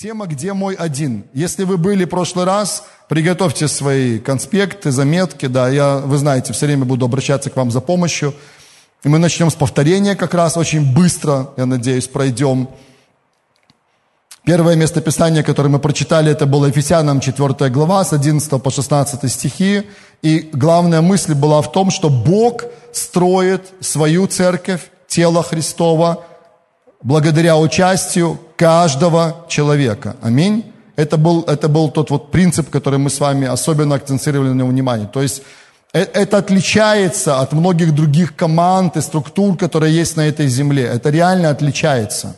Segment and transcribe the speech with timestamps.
[0.00, 1.24] Тема «Где мой один?».
[1.34, 5.46] Если вы были в прошлый раз, приготовьте свои конспекты, заметки.
[5.46, 8.32] Да, я, вы знаете, все время буду обращаться к вам за помощью.
[9.02, 12.68] И мы начнем с повторения как раз очень быстро, я надеюсь, пройдем.
[14.44, 19.82] Первое местописание, которое мы прочитали, это было Ефесянам 4 глава с 11 по 16 стихи.
[20.22, 26.24] И главная мысль была в том, что Бог строит свою церковь, тело Христова,
[27.02, 30.16] благодаря участию каждого человека.
[30.22, 30.64] Аминь.
[30.96, 35.06] Это был, это был тот вот принцип, который мы с вами особенно акцентировали на внимание.
[35.06, 35.42] То есть
[35.92, 40.84] э, это отличается от многих других команд и структур, которые есть на этой земле.
[40.84, 42.34] Это реально отличается.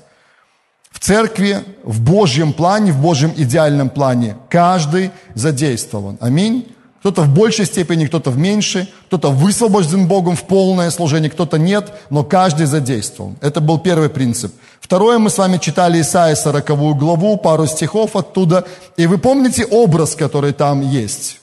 [0.90, 6.18] В церкви, в Божьем плане, в Божьем идеальном плане каждый задействован.
[6.20, 6.66] Аминь.
[7.00, 11.92] Кто-то в большей степени, кто-то в меньшей, кто-то высвобожден Богом в полное служение, кто-то нет,
[12.10, 13.36] но каждый задействован.
[13.40, 14.52] Это был первый принцип.
[14.80, 18.66] Второе, мы с вами читали Исаия 40 главу, пару стихов оттуда,
[18.98, 21.40] и вы помните образ, который там есть?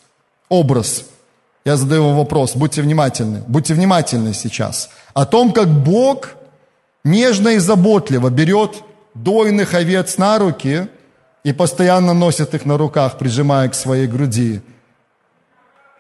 [0.48, 1.06] Образ.
[1.66, 4.90] Я задаю вам вопрос, будьте внимательны, будьте внимательны сейчас.
[5.16, 6.36] О том, как Бог
[7.04, 8.84] нежно и заботливо берет
[9.16, 10.88] дойных овец на руки
[11.44, 14.62] и постоянно носит их на руках, прижимая к своей груди–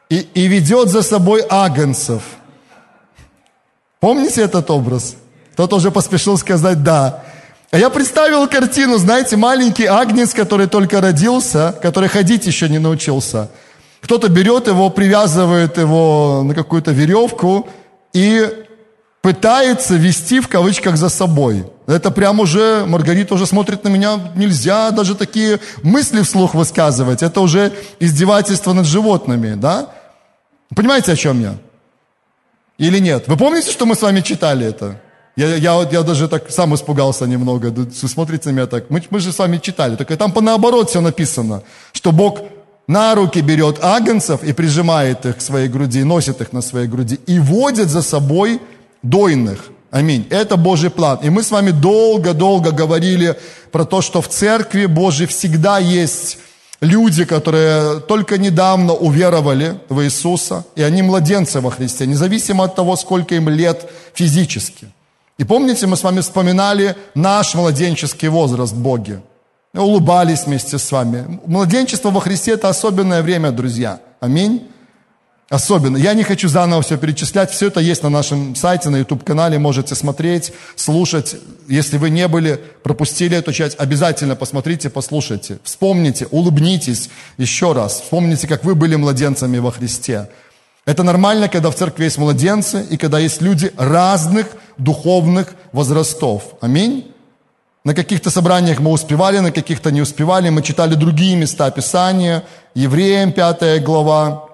[0.09, 2.21] и, и ведет за собой агнцев.
[3.99, 5.15] Помните этот образ?
[5.55, 7.23] Тот уже поспешил сказать «да».
[7.69, 13.49] А я представил картину, знаете, маленький агнец, который только родился, который ходить еще не научился.
[13.99, 17.67] Кто-то берет его, привязывает его на какую-то веревку
[18.13, 18.47] и
[19.21, 21.65] пытается вести в кавычках за собой.
[21.87, 27.21] Это прям уже, Маргарита уже смотрит на меня, нельзя даже такие мысли вслух высказывать.
[27.21, 29.89] Это уже издевательство над животными, да?
[30.75, 31.57] Понимаете, о чем я?
[32.77, 33.27] Или нет?
[33.27, 35.01] Вы помните, что мы с вами читали это?
[35.35, 37.73] Я, я, я даже так сам испугался немного.
[37.93, 38.89] Смотрите на меня так.
[38.89, 39.95] Мы, мы же с вами читали.
[39.95, 42.39] Только там по наоборот все написано, что Бог
[42.87, 47.19] на руки берет агнцев и прижимает их к своей груди, носит их на своей груди
[47.27, 48.59] и водит за собой
[49.03, 49.65] дойных.
[49.91, 50.25] Аминь.
[50.29, 51.19] Это Божий план.
[51.21, 53.35] И мы с вами долго-долго говорили
[53.71, 56.39] про то, что в церкви Божьей всегда есть
[56.81, 62.95] люди, которые только недавно уверовали в Иисуса, и они младенцы во Христе, независимо от того,
[62.95, 64.87] сколько им лет физически.
[65.37, 69.21] И помните, мы с вами вспоминали наш младенческий возраст Боги.
[69.73, 71.39] Улыбались вместе с вами.
[71.45, 73.99] Младенчество во Христе– это особенное время, друзья.
[74.19, 74.67] Аминь.
[75.49, 75.95] Особенно.
[75.95, 77.51] Я не хочу заново все перечислять.
[77.51, 79.57] Все это есть на нашем сайте, на YouTube-канале.
[79.59, 81.37] Можете смотреть, слушать.
[81.69, 85.59] Если вы не были, пропустили эту часть, обязательно посмотрите, послушайте.
[85.63, 88.01] Вспомните, улыбнитесь еще раз.
[88.01, 90.29] Вспомните, как вы были младенцами во Христе.
[90.85, 94.47] Это нормально, когда в церкви есть младенцы и когда есть люди разных
[94.77, 96.43] духовных возрастов.
[96.59, 97.13] Аминь.
[97.85, 100.49] На каких-то собраниях мы успевали, на каких-то не успевали.
[100.49, 102.43] Мы читали другие места Писания.
[102.75, 104.46] Евреям 5 глава,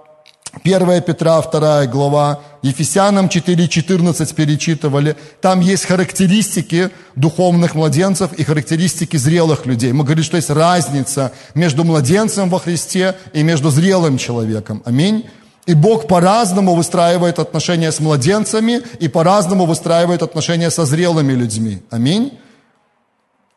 [0.62, 5.16] 1 Петра, 2 глава, Ефесянам 4.14 перечитывали.
[5.42, 9.92] Там есть характеристики духовных младенцев и характеристики зрелых людей.
[9.94, 14.84] Мы говорим, что есть разница между младенцем во Христе и между зрелым человеком.
[14.86, 15.26] Аминь.
[15.66, 21.82] И Бог по-разному выстраивает отношения с младенцами и по-разному выстраивает отношения со зрелыми людьми.
[21.90, 22.38] Аминь.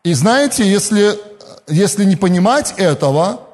[0.02, 1.18] И знаете, если,
[1.68, 3.45] если не понимать этого,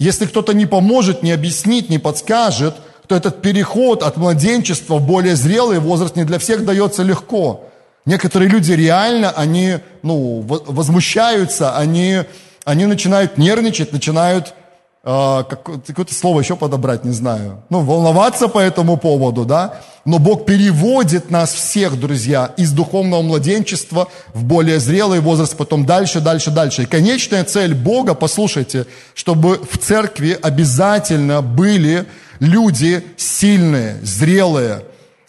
[0.00, 2.74] если кто-то не поможет, не объяснит, не подскажет,
[3.06, 7.68] то этот переход от младенчества в более зрелый возраст не для всех дается легко.
[8.06, 12.22] Некоторые люди реально, они ну, возмущаются, они,
[12.64, 14.54] они начинают нервничать, начинают
[15.02, 21.30] какое-то слово еще подобрать, не знаю, ну, волноваться по этому поводу, да, но Бог переводит
[21.30, 26.82] нас всех, друзья, из духовного младенчества в более зрелый возраст, потом дальше, дальше, дальше.
[26.82, 32.06] И конечная цель Бога, послушайте, чтобы в церкви обязательно были
[32.38, 34.82] люди сильные, зрелые,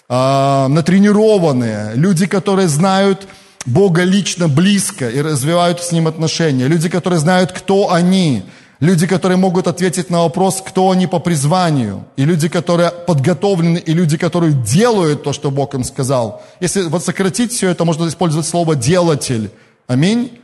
[0.10, 3.28] э, натренированные, люди, которые знают
[3.66, 8.44] Бога лично, близко и развивают с Ним отношения, люди, которые знают, кто они,
[8.82, 12.04] Люди, которые могут ответить на вопрос, кто они по призванию.
[12.16, 16.42] И люди, которые подготовлены, и люди, которые делают то, что Бог им сказал.
[16.60, 19.52] Если вот сократить все это, можно использовать слово «делатель».
[19.86, 20.40] Аминь.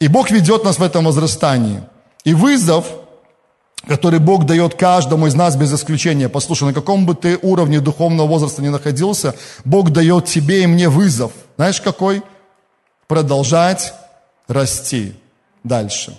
[0.00, 1.82] И Бог ведет нас в этом возрастании.
[2.24, 2.86] И вызов,
[3.86, 6.28] который Бог дает каждому из нас без исключения.
[6.28, 10.88] Послушай, на каком бы ты уровне духовного возраста ни находился, Бог дает тебе и мне
[10.88, 11.30] вызов.
[11.56, 12.24] Знаешь какой?
[13.06, 13.94] Продолжать
[14.48, 15.14] расти
[15.62, 16.16] дальше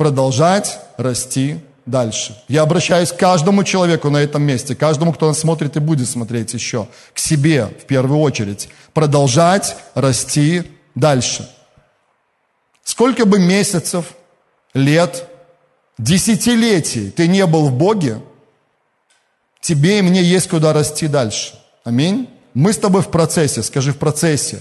[0.00, 2.34] продолжать расти дальше.
[2.48, 6.54] Я обращаюсь к каждому человеку на этом месте, каждому, кто нас смотрит и будет смотреть
[6.54, 8.70] еще, к себе в первую очередь.
[8.94, 10.62] Продолжать расти
[10.94, 11.46] дальше.
[12.82, 14.06] Сколько бы месяцев,
[14.72, 15.28] лет,
[15.98, 18.22] десятилетий ты не был в Боге,
[19.60, 21.60] тебе и мне есть куда расти дальше.
[21.84, 22.30] Аминь.
[22.54, 24.60] Мы с тобой в процессе, скажи в процессе.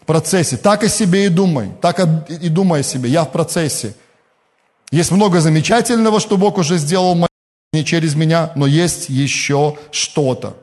[0.00, 0.56] В процессе.
[0.56, 1.72] Так о себе и думай.
[1.80, 3.10] Так и думай о себе.
[3.10, 3.94] Я в процессе.
[4.90, 7.16] Есть много замечательного, что Бог уже сделал
[7.72, 10.56] не через меня, но есть еще что-то.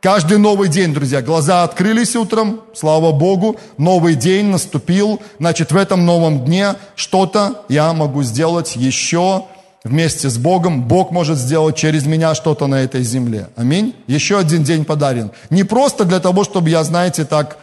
[0.00, 6.04] Каждый новый день, друзья, глаза открылись утром, слава Богу, новый день наступил, значит, в этом
[6.04, 9.46] новом дне что-то я могу сделать еще
[9.82, 10.82] вместе с Богом.
[10.82, 13.48] Бог может сделать через меня что-то на этой земле.
[13.56, 13.94] Аминь.
[14.06, 15.30] Еще один день подарен.
[15.50, 17.58] Не просто для того, чтобы я, знаете, так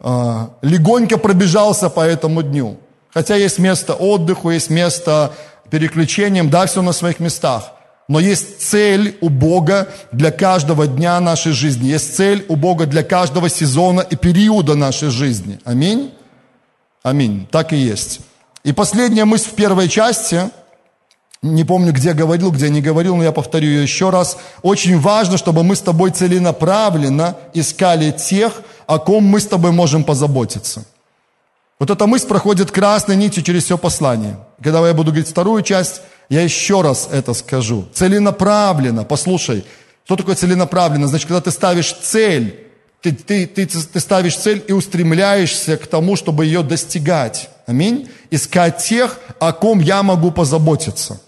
[0.00, 2.76] э, легонько пробежался по этому дню.
[3.18, 5.32] Хотя есть место отдыху, есть место
[5.70, 7.72] переключениям, да, все на своих местах.
[8.06, 11.88] Но есть цель у Бога для каждого дня нашей жизни.
[11.88, 15.58] Есть цель у Бога для каждого сезона и периода нашей жизни.
[15.64, 16.12] Аминь?
[17.02, 17.48] Аминь.
[17.50, 18.20] Так и есть.
[18.62, 20.50] И последняя мысль в первой части,
[21.42, 24.38] не помню, где говорил, где не говорил, но я повторю ее еще раз.
[24.62, 30.04] Очень важно, чтобы мы с тобой целенаправленно искали тех, о ком мы с тобой можем
[30.04, 30.84] позаботиться.
[31.78, 34.38] Вот эта мысль проходит красной нитью через все послание.
[34.62, 37.86] Когда я буду говорить вторую часть, я еще раз это скажу.
[37.94, 39.64] Целенаправленно, послушай,
[40.04, 41.06] что такое целенаправленно?
[41.06, 42.66] Значит, когда ты ставишь цель,
[43.00, 47.48] ты, ты, ты, ты ставишь цель и устремляешься к тому, чтобы ее достигать.
[47.66, 48.08] Аминь.
[48.30, 51.20] Искать тех, о ком я могу позаботиться.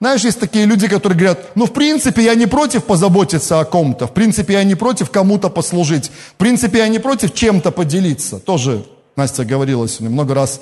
[0.00, 4.06] Знаешь, есть такие люди, которые говорят, ну, в принципе, я не против позаботиться о ком-то,
[4.06, 8.38] в принципе, я не против кому-то послужить, в принципе, я не против чем-то поделиться.
[8.38, 8.84] Тоже
[9.18, 10.60] Настя говорила сегодня, много раз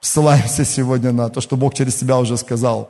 [0.00, 2.88] ссылаемся сегодня на то, что Бог через себя уже сказал.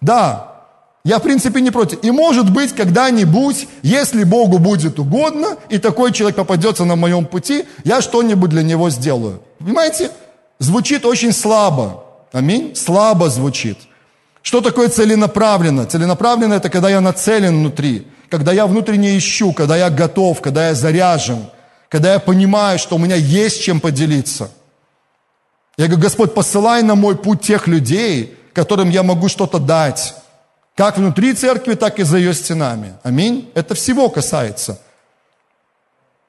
[0.00, 0.62] Да,
[1.04, 2.04] я в принципе не против.
[2.04, 7.64] И может быть, когда-нибудь, если Богу будет угодно, и такой человек попадется на моем пути,
[7.82, 9.42] я что-нибудь для него сделаю.
[9.58, 10.12] Понимаете?
[10.60, 12.04] Звучит очень слабо.
[12.32, 12.76] Аминь.
[12.76, 13.76] Слабо звучит.
[14.40, 15.84] Что такое целенаправленно?
[15.84, 20.74] Целенаправленно это когда я нацелен внутри, когда я внутренне ищу, когда я готов, когда я
[20.74, 21.46] заряжен,
[21.88, 24.48] когда я понимаю, что у меня есть чем поделиться–
[25.80, 30.14] я говорю, Господь, посылай на мой путь тех людей, которым я могу что-то дать.
[30.76, 32.92] Как внутри церкви, так и за ее стенами.
[33.02, 33.48] Аминь.
[33.54, 34.78] Это всего касается.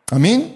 [0.09, 0.55] Аминь.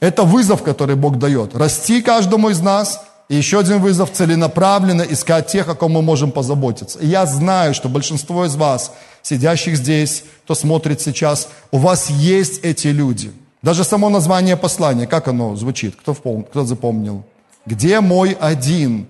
[0.00, 1.54] Это вызов, который Бог дает.
[1.54, 3.02] Расти каждому из нас.
[3.28, 6.98] И еще один вызов– целенаправленно искать тех, о ком мы можем позаботиться.
[7.00, 8.90] И я знаю, что большинство из вас,
[9.20, 13.32] сидящих здесь, кто смотрит сейчас, у вас есть эти люди.
[13.60, 15.94] Даже само название послания, как оно звучит?
[15.94, 17.26] Кто, кто запомнил?
[17.68, 19.06] Где мой один?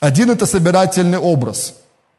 [0.00, 1.74] Один– это собирательный образ.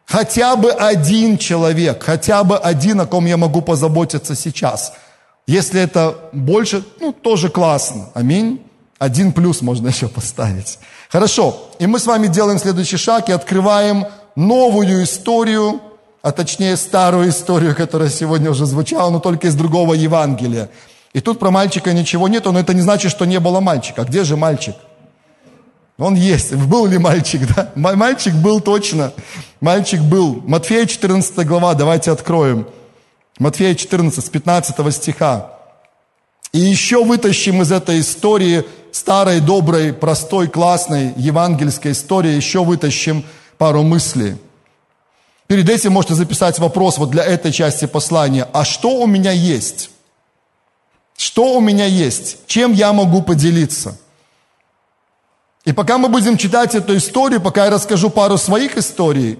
[0.05, 4.93] Хотя бы один человек, хотя бы один, о ком я могу позаботиться сейчас.
[5.47, 8.09] Если это больше, ну, тоже классно.
[8.13, 8.61] Аминь.
[8.99, 10.77] Один плюс можно еще поставить.
[11.09, 11.71] Хорошо.
[11.79, 14.05] И мы с вами делаем следующий шаг и открываем
[14.35, 15.81] новую историю,
[16.21, 20.69] а точнее старую историю, которая сегодня уже звучала, но только из другого Евангелия.
[21.13, 24.03] И тут про мальчика ничего нету, но это не значит, что не было мальчика.
[24.03, 24.75] А где же мальчик?
[25.97, 26.53] Он есть.
[26.53, 27.71] Был ли мальчик, да?
[27.75, 29.13] Мальчик был точно.
[29.59, 30.41] Мальчик был.
[30.45, 32.67] Матфея 14 глава, давайте откроем.
[33.39, 35.51] Матфея 14, с 15 стиха.
[36.53, 43.23] И еще вытащим из этой истории, старой, доброй, простой, классной евангельской истории, еще вытащим
[43.57, 44.35] пару мыслей.
[45.47, 48.47] Перед этим можете записать вопрос вот для этой части послания.
[48.53, 49.91] А что у меня есть?
[51.15, 52.37] Что у меня есть?
[52.47, 53.97] Чем я могу поделиться?
[55.65, 59.39] И пока мы будем читать эту историю, пока я расскажу пару своих историй,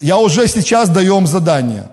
[0.00, 1.90] я уже сейчас даю вам задание.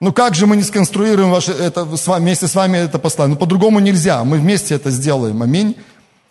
[0.00, 3.34] Ну как же мы не сконструируем ваше, это, с вами, вместе с вами это послание?
[3.34, 5.76] Ну по-другому нельзя, мы вместе это сделаем, аминь.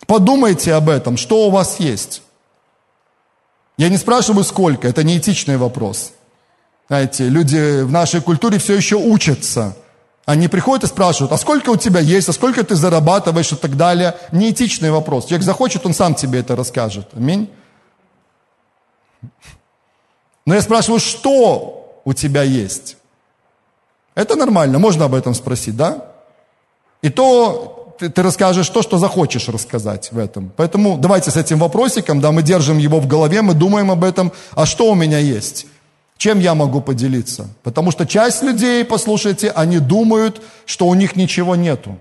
[0.06, 2.22] Подумайте об этом, что у вас есть.
[3.76, 6.12] Я не спрашиваю, сколько, это неэтичный вопрос.
[6.88, 9.76] Знаете, люди в нашей культуре все еще учатся–
[10.30, 13.76] они приходят и спрашивают, а сколько у тебя есть, а сколько ты зарабатываешь и так
[13.76, 14.14] далее.
[14.30, 15.26] Неэтичный вопрос.
[15.26, 17.08] Человек захочет, он сам тебе это расскажет.
[17.16, 17.50] Аминь.
[20.46, 22.96] Но я спрашиваю, что у тебя есть?
[24.14, 26.06] Это нормально, можно об этом спросить, да?
[27.02, 30.52] И то ты, ты расскажешь то, что захочешь рассказать в этом.
[30.56, 34.32] Поэтому давайте с этим вопросиком, да, мы держим его в голове, мы думаем об этом,
[34.52, 35.66] а что у меня есть?
[36.20, 37.48] Чем я могу поделиться?
[37.62, 41.98] Потому что часть людей, послушайте, они думают, что у них ничего нету.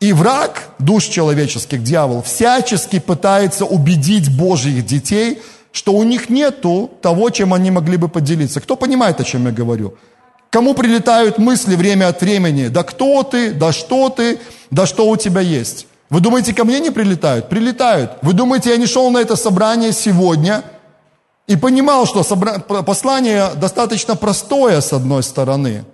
[0.00, 7.28] И враг душ человеческих, дьявол, всячески пытается убедить Божьих детей, что у них нету того,
[7.28, 8.62] чем они могли бы поделиться.
[8.62, 9.98] Кто понимает, о чем я говорю?
[10.48, 14.38] Кому прилетают мысли время от времени, да кто ты, да что ты,
[14.70, 15.86] да что у тебя есть?
[16.08, 17.50] Вы думаете, ко мне не прилетают?
[17.50, 18.12] Прилетают.
[18.22, 20.62] Вы думаете, я не шел на это собрание сегодня
[21.50, 22.22] и понимал, что
[22.84, 25.84] послание достаточно простое с одной стороны.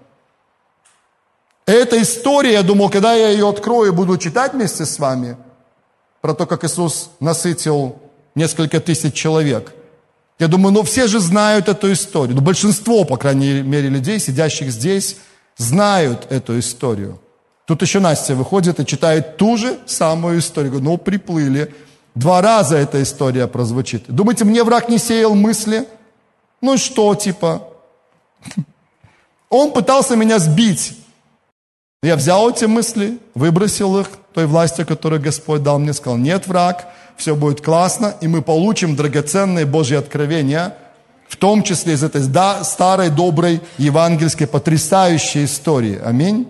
[1.65, 5.39] Эта история, я думал, когда я ее открою и буду читать вместе с вами,
[6.21, 7.97] про то, как Иисус насытил
[8.35, 9.73] несколько тысяч человек.
[10.39, 12.37] Я думаю, ну все же знают эту историю.
[12.37, 15.17] Ну, большинство, по крайней мере, людей, сидящих здесь,
[15.57, 17.19] знают эту историю.
[17.65, 20.73] Тут еще Настя выходит и читает ту же самую историю.
[20.73, 21.75] Говорю, ну, приплыли.
[22.17, 24.05] Два раза эта история прозвучит.
[24.09, 25.87] Думаете, мне враг не сеял мысли?
[26.63, 27.69] Ну что, типа?
[29.51, 30.97] Он пытался меня сбить.
[32.03, 36.89] Я взял эти мысли, выбросил их той властью, которую Господь дал мне, сказал, нет, враг,
[37.19, 40.75] все будет классно, и мы получим драгоценные Божьи откровения,
[41.29, 42.23] в том числе из этой
[42.65, 46.01] старой, доброй, евангельской, потрясающей истории.
[46.03, 46.49] Аминь.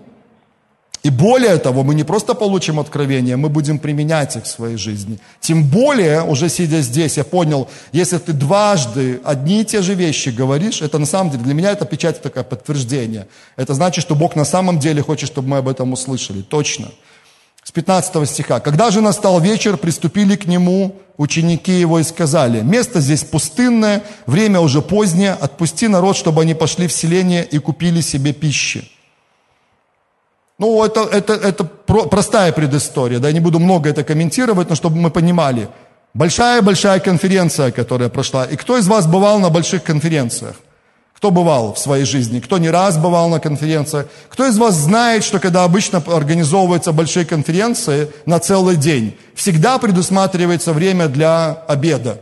[1.03, 5.19] И более того, мы не просто получим откровение, мы будем применять их в своей жизни.
[5.39, 10.29] Тем более, уже сидя здесь, я понял, если ты дважды одни и те же вещи
[10.29, 13.27] говоришь, это на самом деле, для меня это печать такое подтверждение.
[13.55, 16.41] Это значит, что Бог на самом деле хочет, чтобы мы об этом услышали.
[16.41, 16.87] Точно.
[17.63, 18.59] С 15 стиха.
[18.59, 24.61] «Когда же настал вечер, приступили к нему ученики его и сказали, место здесь пустынное, время
[24.61, 28.89] уже позднее, отпусти народ, чтобы они пошли в селение и купили себе пищи».
[30.59, 34.97] Ну, это, это, это простая предыстория, да, я не буду много это комментировать, но чтобы
[34.97, 35.69] мы понимали.
[36.15, 38.45] Большая-большая конференция, которая прошла.
[38.45, 40.55] И кто из вас бывал на больших конференциях?
[41.13, 42.39] Кто бывал в своей жизни?
[42.39, 44.07] Кто не раз бывал на конференциях?
[44.29, 50.73] Кто из вас знает, что когда обычно организовываются большие конференции на целый день, всегда предусматривается
[50.73, 52.19] время для обеда?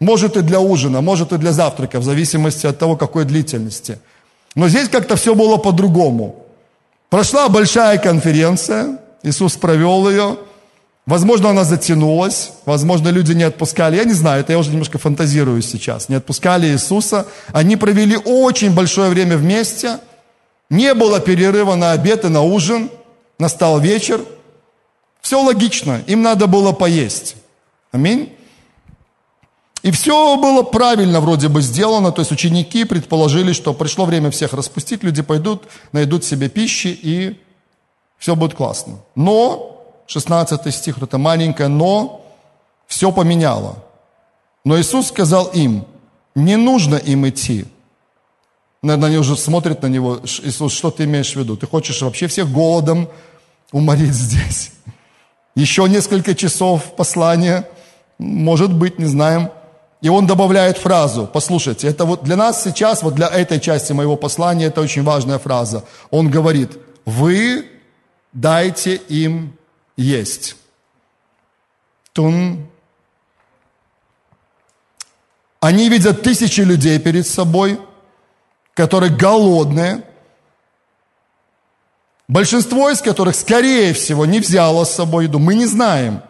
[0.00, 3.98] Может и для ужина, может и для завтрака, в зависимости от того, какой длительности.
[4.54, 6.47] Но здесь как-то все было по-другому.
[7.10, 10.38] Прошла большая конференция, Иисус провел ее.
[11.06, 13.96] Возможно, она затянулась, возможно, люди не отпускали.
[13.96, 16.10] Я не знаю, это я уже немножко фантазирую сейчас.
[16.10, 17.26] Не отпускали Иисуса.
[17.52, 20.00] Они провели очень большое время вместе.
[20.68, 22.90] Не было перерыва на обед и на ужин.
[23.38, 24.20] Настал вечер.
[25.22, 26.02] Все логично.
[26.06, 27.36] Им надо было поесть.
[27.90, 28.36] Аминь.
[29.82, 34.52] И все было правильно вроде бы сделано, то есть ученики предположили, что пришло время всех
[34.52, 37.40] распустить, люди пойдут, найдут себе пищи и
[38.18, 38.96] все будет классно.
[39.14, 42.24] Но, 16 стих, это маленькое «но»,
[42.88, 43.76] все поменяло.
[44.64, 45.84] Но Иисус сказал им,
[46.34, 47.66] не нужно им идти.
[48.82, 51.56] Наверное, они уже смотрят на него, Иисус, что ты имеешь в виду?
[51.56, 53.08] Ты хочешь вообще всех голодом
[53.72, 54.72] уморить здесь?
[55.54, 57.68] Еще несколько часов послания,
[58.18, 59.50] может быть, не знаем.
[60.00, 64.16] И он добавляет фразу, послушайте, это вот для нас сейчас, вот для этой части моего
[64.16, 65.84] послания, это очень важная фраза.
[66.10, 67.66] Он говорит, вы
[68.32, 69.56] дайте им
[69.96, 70.56] есть.
[72.12, 72.68] Тун.
[75.60, 77.80] Они видят тысячи людей перед собой,
[78.74, 80.04] которые голодные,
[82.28, 85.40] большинство из которых, скорее всего, не взяло с собой еду.
[85.40, 86.22] Мы не знаем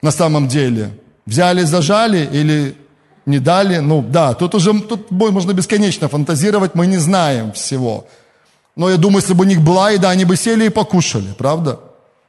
[0.00, 2.74] на самом деле, взяли, зажали или
[3.26, 3.78] не дали.
[3.78, 8.06] Ну да, тут уже тут можно бесконечно фантазировать, мы не знаем всего.
[8.76, 11.78] Но я думаю, если бы у них была еда, они бы сели и покушали, правда?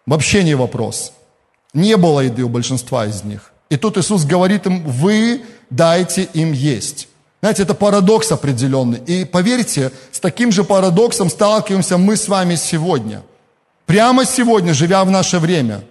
[0.06, 1.12] Вообще не вопрос.
[1.74, 3.52] Не было еды у большинства из них.
[3.70, 7.08] И тут Иисус говорит им, вы дайте им есть.
[7.42, 9.00] Знаете, это парадокс определенный.
[9.00, 13.24] И поверьте, с таким же парадоксом сталкиваемся мы с вами сегодня.
[13.86, 15.84] Прямо сегодня, живя в наше время.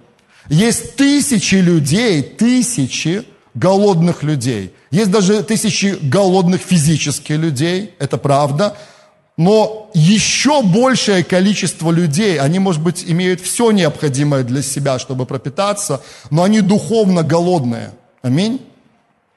[0.48, 8.76] Есть тысячи людей, тысячи голодных людей– есть даже тысячи голодных физических людей, это правда.
[9.36, 16.00] Но еще большее количество людей, они, может быть, имеют все необходимое для себя, чтобы пропитаться,
[16.30, 17.90] но они духовно голодные.
[18.22, 18.60] Аминь.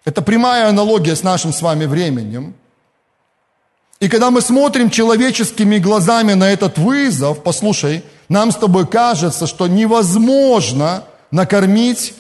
[0.06, 2.54] Это прямая аналогия с нашим с вами временем.
[4.00, 9.66] И когда мы смотрим человеческими глазами на этот вызов, послушай, нам с тобой кажется, что
[9.66, 12.14] невозможно накормить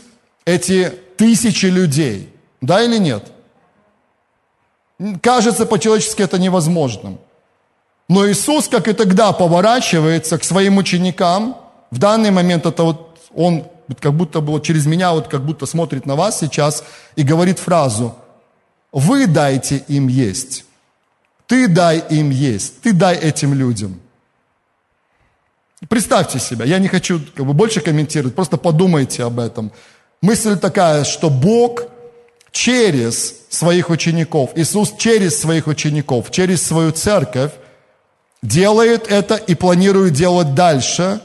[0.43, 3.31] эти тысячи людей– да или нет?
[5.21, 7.19] Кажется по-человечески это невозможным.
[8.09, 11.57] Но Иисус, как и тогда, поворачивается к своим ученикам.
[11.91, 13.65] В данный момент это вот он
[13.99, 16.83] как будто бы вот через меня вот как будто смотрит на вас сейчас
[17.15, 18.15] и говорит фразу
[18.91, 20.65] «Вы дайте им есть».
[21.45, 24.01] Ты дай им есть, ты дай этим людям.
[25.87, 29.71] Представьте себя, я не хочу как бы, больше комментировать, просто подумайте об этом.
[30.21, 31.85] Мысль такая, что Бог–
[32.57, 37.51] через своих учеников, Иисус через своих учеников, через свою церковь
[38.41, 41.21] делает это и планирует делать дальше,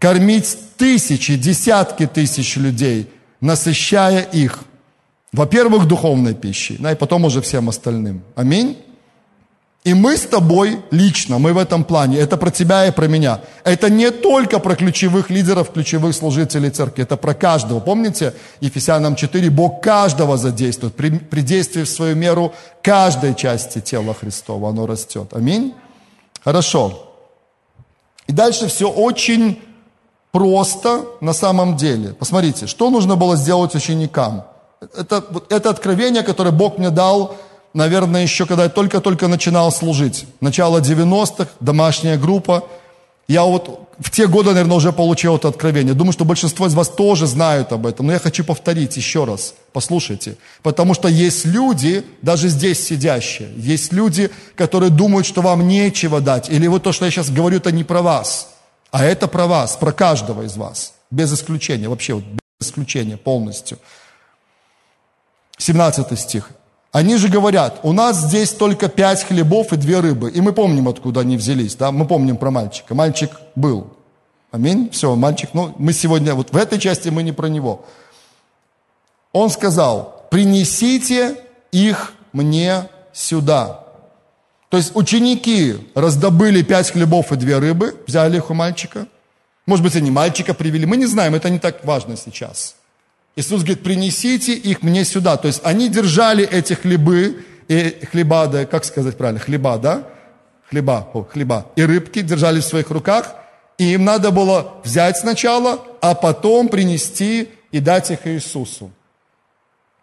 [0.00, 3.08] кормить тысячи, десятки тысяч людей,
[3.40, 4.64] насыщая их,
[5.32, 8.24] во-первых, духовной пищей, да, и потом уже всем остальным.
[8.34, 8.76] Аминь.
[9.84, 13.40] И мы с тобой лично, мы в этом плане, это про тебя и про меня.
[13.64, 17.80] Это не только про ключевых лидеров, ключевых служителей церкви, это про каждого.
[17.80, 20.94] Помните, Ефесянам 4, Бог каждого задействует.
[20.94, 25.32] При, при действии в свою меру каждой части тела Христова оно растет.
[25.32, 25.74] Аминь.
[26.44, 27.14] Хорошо.
[28.26, 29.62] И дальше все очень
[30.32, 32.14] просто на самом деле.
[32.14, 34.44] Посмотрите, что нужно было сделать ученикам.
[34.96, 37.36] Это, это откровение, которое Бог мне дал
[37.74, 40.26] наверное, еще когда я только-только начинал служить.
[40.40, 42.64] Начало 90-х, домашняя группа.
[43.26, 45.92] Я вот в те годы, наверное, уже получил это откровение.
[45.92, 48.06] Думаю, что большинство из вас тоже знают об этом.
[48.06, 49.54] Но я хочу повторить еще раз.
[49.72, 50.36] Послушайте.
[50.62, 56.48] Потому что есть люди, даже здесь сидящие, есть люди, которые думают, что вам нечего дать.
[56.48, 58.50] Или вот то, что я сейчас говорю, это не про вас.
[58.90, 60.94] А это про вас, про каждого из вас.
[61.10, 63.78] Без исключения, вообще вот без исключения полностью.
[65.58, 66.50] 17 стих.
[66.90, 70.30] Они же говорят, у нас здесь только пять хлебов и две рыбы.
[70.30, 71.92] И мы помним, откуда они взялись, да?
[71.92, 72.94] Мы помним про мальчика.
[72.94, 73.88] Мальчик был.
[74.50, 74.88] Аминь.
[74.90, 77.84] Все, мальчик, ну, мы сегодня, вот в этой части мы не про него.
[79.32, 81.36] Он сказал, принесите
[81.70, 83.84] их мне сюда.
[84.70, 89.06] То есть ученики раздобыли пять хлебов и две рыбы, взяли их у мальчика.
[89.66, 92.76] Может быть, они мальчика привели, мы не знаем, это не так важно сейчас.
[93.38, 95.36] Иисус говорит, принесите их мне сюда.
[95.36, 100.08] То есть они держали эти хлебы, и хлеба, да, как сказать правильно, хлеба, да?
[100.68, 101.66] Хлеба, о, хлеба.
[101.76, 103.36] И рыбки держали в своих руках,
[103.78, 108.90] и им надо было взять сначала, а потом принести и дать их Иисусу.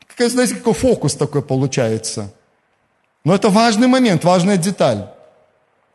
[0.07, 2.33] Какая, знаете, какой фокус такой получается.
[3.25, 5.09] Но это важный момент, важная деталь.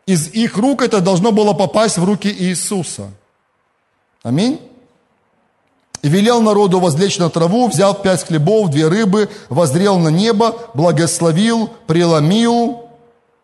[0.05, 3.11] Из их рук это должно было попасть в руки Иисуса.
[4.23, 4.61] Аминь.
[6.02, 11.69] И велел народу возлечь на траву, взял пять хлебов, две рыбы, возрел на небо, благословил,
[11.87, 12.88] преломил,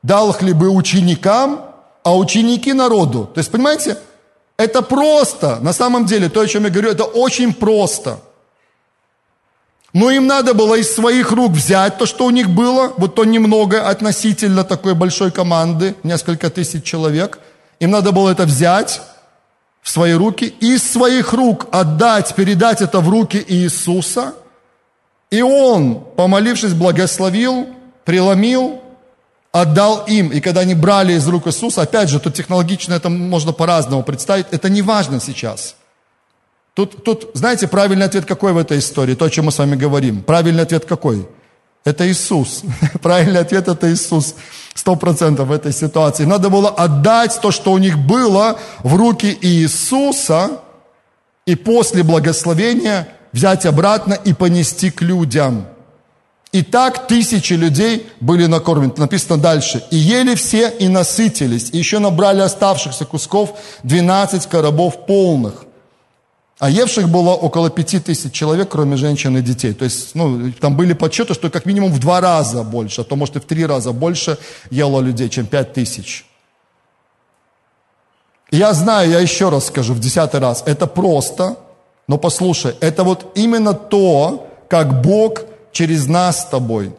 [0.02, 1.60] дал хлебы ученикам,
[2.02, 3.30] а ученики народу.
[3.34, 3.98] То есть, понимаете,
[4.56, 8.20] это просто, на самом деле, то, о чем я говорю, это очень просто.
[9.92, 13.24] Но им надо было из своих рук взять то, что у них было, вот то
[13.24, 17.38] немного относительно такой большой команды, несколько тысяч человек.
[17.80, 19.00] Им надо было это взять,
[19.86, 24.34] в свои руки, из своих рук отдать, передать это в руки Иисуса.
[25.30, 27.68] И Он, помолившись, благословил,
[28.04, 28.82] преломил,
[29.52, 30.30] отдал им.
[30.30, 34.46] И когда они брали из рук Иисуса, опять же, тут технологично это можно по-разному представить,
[34.50, 35.76] это не важно сейчас.
[36.74, 39.76] Тут, тут, знаете, правильный ответ какой в этой истории, то, о чем мы с вами
[39.76, 40.20] говорим?
[40.24, 41.28] Правильный ответ какой?
[41.84, 42.64] Это Иисус.
[43.02, 44.34] Правильный ответ– это Иисус.
[44.76, 46.24] Сто процентов в этой ситуации.
[46.24, 50.60] Надо было отдать то, что у них было, в руки Иисуса,
[51.46, 55.66] и после благословения взять обратно и понести к людям.
[56.52, 58.92] И так тысячи людей были накормлены.
[58.96, 59.82] Написано дальше.
[59.90, 61.70] И ели все, и насытились.
[61.72, 65.64] И еще набрали оставшихся кусков 12 коробов полных.
[66.58, 69.74] А евших было около пяти тысяч человек, кроме женщин и детей.
[69.74, 73.14] То есть, ну, там были подсчеты, что как минимум в два раза больше, а то,
[73.14, 74.38] может, и в три раза больше
[74.70, 76.24] ело людей, чем пять тысяч.
[78.50, 81.56] Я знаю, я еще раз скажу, в десятый раз, это просто,
[82.08, 85.42] но послушай, это вот именно то, как Бог
[85.72, 86.94] через нас с тобой,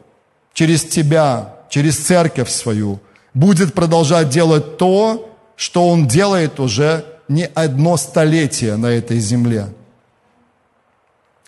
[0.53, 2.99] через тебя, через церковь свою,
[3.33, 9.67] будет продолжать делать то, что Он делает уже не одно столетие на этой земле.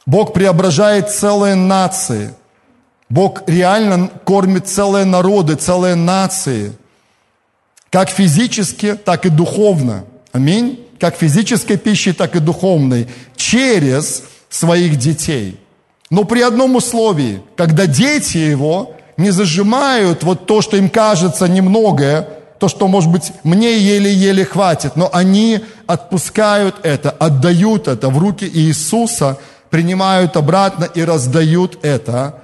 [0.05, 2.33] Бог преображает целые нации.
[3.09, 6.73] Бог реально кормит целые народы, целые нации.
[7.91, 10.05] Как физически, так и духовно.
[10.31, 10.85] Аминь.
[10.99, 13.07] Как физической пищей, так и духовной.
[13.35, 15.59] Через своих детей.
[16.09, 22.27] Но при одном условии, когда дети его не зажимают вот то, что им кажется немногое,
[22.59, 28.45] то, что, может быть, мне еле-еле хватит, но они отпускают это, отдают это в руки
[28.45, 29.37] Иисуса,
[29.69, 32.41] принимают обратно и раздают это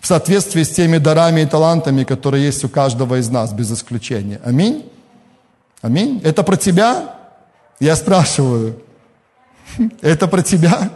[0.00, 4.40] в соответствии с теми дарами и талантами, которые есть у каждого из нас, без исключения.
[4.44, 4.88] Аминь?
[5.82, 6.20] Аминь?
[6.24, 7.16] Это про тебя?
[7.80, 8.80] Я спрашиваю.
[10.00, 10.90] Это про тебя?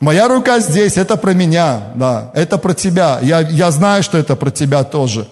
[0.00, 3.20] Моя рука здесь, это про меня, да, это про тебя.
[3.22, 5.28] Я, я знаю, что это про тебя тоже.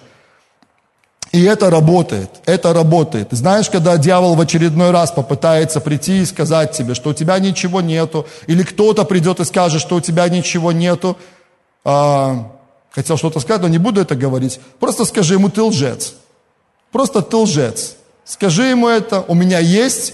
[1.33, 3.29] И это работает, это работает.
[3.31, 7.81] Знаешь, когда дьявол в очередной раз попытается прийти и сказать тебе, что у тебя ничего
[7.81, 11.17] нету, или кто-то придет и скажет, что у тебя ничего нету,
[11.83, 12.51] а,
[12.91, 16.13] хотел что-то сказать, но не буду это говорить, просто скажи ему, ты лжец.
[16.91, 17.95] Просто ты лжец.
[18.25, 20.13] Скажи ему это, у меня есть,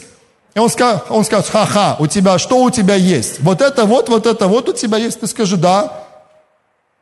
[0.55, 3.41] И он скажет, он скажет, ха-ха, у тебя, что у тебя есть?
[3.41, 5.19] Вот это вот, вот это вот у тебя есть.
[5.19, 6.05] Ты скажи, да.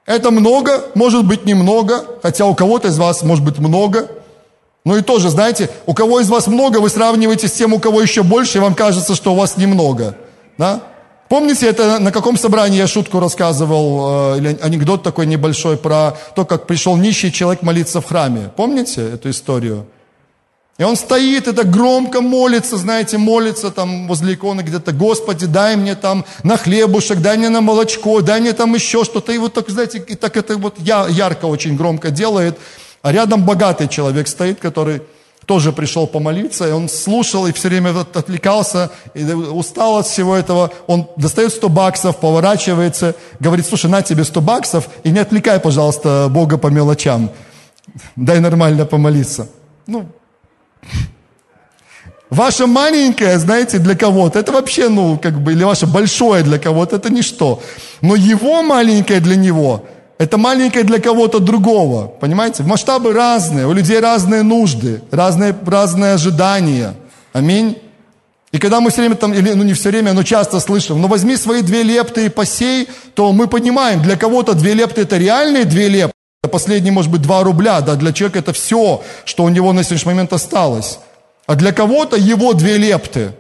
[0.08, 4.08] Это много, может быть немного, хотя у кого-то из вас может быть много.
[4.86, 8.02] Ну и тоже, знаете, у кого из вас много, вы сравниваете с тем, у кого
[8.02, 10.16] еще больше, и вам кажется, что у вас немного.
[10.58, 10.82] Да?
[11.28, 16.46] Помните, это на каком собрании я шутку рассказывал, э, или анекдот такой небольшой про то,
[16.46, 18.50] как пришел нищий человек молиться в храме?
[18.56, 19.88] Помните эту историю?
[20.78, 25.96] И он стоит, это громко молится, знаете, молится там возле иконы где-то, Господи, дай мне
[25.96, 29.32] там на хлебушек, дай мне на молочко, дай мне там еще что-то.
[29.32, 32.60] И вот так, знаете, и так это вот ярко очень громко делает.
[33.02, 35.02] А рядом богатый человек стоит, который
[35.48, 40.72] тоже пришел помолиться, и он слушал и все время отвлекался, и устал от всего этого.
[40.88, 46.28] Он достает 100 баксов, поворачивается, говорит, слушай, на тебе 100 баксов, и не отвлекай, пожалуйста,
[46.30, 47.32] Бога по мелочам.
[48.16, 49.48] Дай нормально помолиться.
[49.88, 50.08] Ну,
[52.30, 56.98] Ваше маленькое, знаете, для кого-то, это вообще, ну, как бы, или ваше большое для кого-то,
[56.98, 57.62] это ничто.
[58.02, 59.86] Но его маленькое для него,
[60.18, 62.08] это маленькое для кого-то другого.
[62.08, 62.64] Понимаете?
[62.64, 66.96] Масштабы разные, у людей разные нужды, разные, разные ожидания.
[67.32, 67.78] Аминь.
[68.52, 71.08] И когда мы все время там, или ну не все время, но часто слышим, ну
[71.08, 75.66] возьми свои две лепты и посей, то мы понимаем, для кого-то две лепты это реальные
[75.66, 79.74] две лепты, Последний, может быть, 2 рубля, да, для человека это все, что у него
[79.74, 81.00] на сегодняшний момент осталось.
[81.46, 83.34] А для кого-то его две лепты.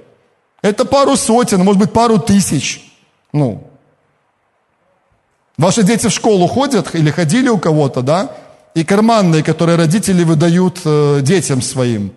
[0.61, 2.81] Это пару сотен, может быть, пару тысяч.
[3.31, 3.63] Ну,
[5.57, 8.31] ваши дети в школу ходят или ходили у кого-то, да?
[8.73, 12.11] И карманные, которые родители выдают э, детям своим.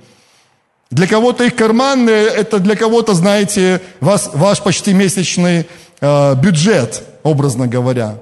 [0.91, 5.67] Для кого-то их карманные, это для кого-то, знаете, вас, ваш почти месячный
[6.01, 8.19] э, бюджет, образно говоря.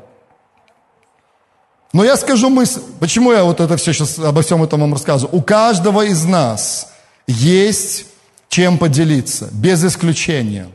[1.93, 5.35] Но я скажу мысль, почему я вот это все сейчас обо всем этом вам рассказываю.
[5.35, 6.93] У каждого из нас
[7.27, 8.07] есть
[8.49, 10.69] чем поделиться, без исключения.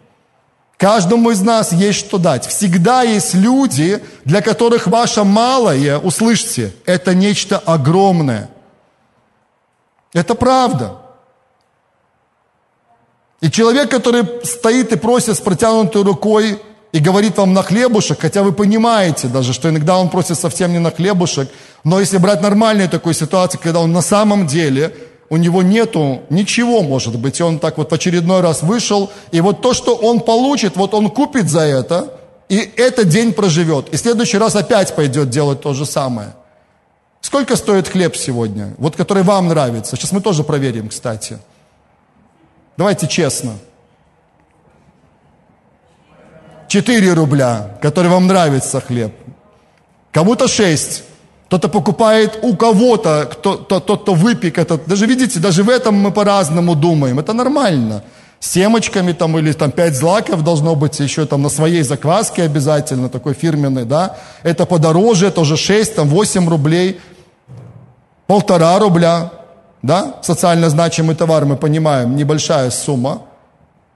[0.78, 2.46] Каждому из нас есть что дать.
[2.46, 8.50] Всегда есть люди, для которых ваше малое, услышьте, это нечто огромное.
[10.14, 10.98] Это правда.
[13.40, 16.62] И человек, который стоит и просит с протянутой рукой
[16.94, 20.80] и говорит вам на хлебушек, хотя вы понимаете даже, что иногда он просит совсем не
[20.80, 21.50] на хлебушек,
[21.84, 24.96] но если брать нормальную такую ситуацию, когда он на самом деле,
[25.30, 29.42] у него нету ничего, может быть, и он так вот в очередной раз вышел, и
[29.42, 32.14] вот то, что он получит, вот он купит за это,
[32.48, 36.36] и этот день проживет, и в следующий раз опять пойдет делать то же самое.
[37.22, 38.76] Сколько стоит хлеб сегодня?
[38.78, 39.96] Вот который вам нравится.
[39.96, 41.40] Сейчас мы тоже проверим, кстати.
[42.78, 43.54] Давайте честно.
[46.74, 49.12] 4 рубля, который вам нравится хлеб.
[50.12, 51.04] Кому-то 6.
[51.46, 54.88] Кто-то покупает у кого-то, кто, тот, тот, кто выпек этот.
[54.88, 57.20] Даже видите, даже в этом мы по-разному думаем.
[57.20, 58.02] Это нормально.
[58.40, 63.08] С семечками там или там 5 злаков должно быть еще там на своей закваске обязательно,
[63.08, 64.16] такой фирменный, да.
[64.42, 67.00] Это подороже, это уже 6, там 8 рублей.
[68.26, 69.30] Полтора рубля,
[69.84, 73.22] да, социально значимый товар, мы понимаем, небольшая сумма.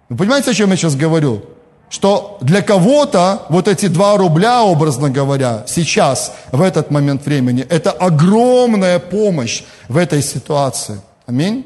[0.09, 1.56] Вы понимаете, о чем я сейчас говорю?
[1.89, 7.91] Что для кого-то вот эти два рубля, образно говоря, сейчас, в этот момент времени, это
[7.91, 10.99] огромная помощь в этой ситуации.
[11.25, 11.65] Аминь.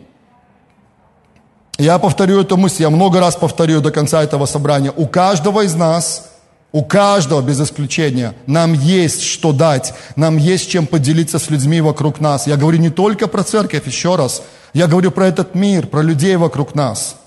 [1.78, 4.94] Я повторю эту мысль, я много раз повторю до конца этого собрания.
[4.96, 6.30] У каждого из нас,
[6.72, 12.20] у каждого без исключения, нам есть что дать, нам есть чем поделиться с людьми вокруг
[12.20, 12.46] нас.
[12.46, 14.44] Я говорю не только про церковь, еще раз.
[14.74, 17.16] Я говорю про этот мир, про людей вокруг нас–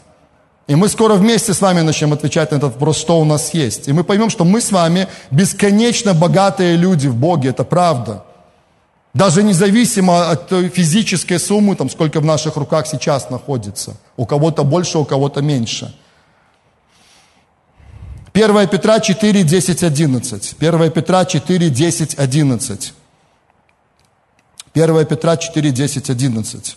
[0.66, 3.88] и мы скоро вместе с вами начнем отвечать на этот вопрос, что у нас есть.
[3.88, 8.24] И мы поймем, что мы с вами бесконечно богатые люди в Боге, это правда.
[9.12, 13.96] Даже независимо от той физической суммы, там, сколько в наших руках сейчас находится.
[14.16, 15.94] У кого-то больше, у кого-то меньше.
[18.32, 20.56] 1 Петра 4, 10, 11.
[20.58, 22.94] 1 Петра 4, 10, 11.
[24.74, 26.76] 1 Петра 4, 10, 11.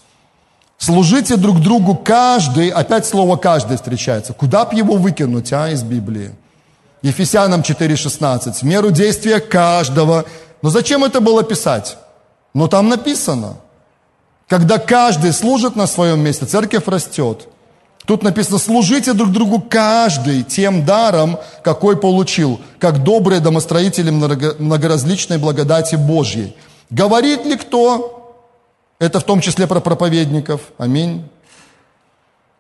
[0.78, 4.34] Служите друг другу каждый, опять слово каждый встречается.
[4.34, 6.36] Куда б его выкинуть, а, из Библии?
[7.02, 8.60] Ефесянам 4,16.
[8.62, 10.26] В меру действия каждого.
[10.62, 11.98] Но зачем это было писать?
[12.54, 13.58] Но там написано.
[14.48, 17.48] Когда каждый служит на своем месте, церковь растет.
[18.06, 25.96] Тут написано, служите друг другу каждый тем даром, какой получил, как добрые домостроители многоразличной благодати
[25.96, 26.56] Божьей.
[26.90, 28.17] Говорит ли кто?
[29.00, 30.62] Это в том числе про проповедников.
[30.78, 31.24] Аминь.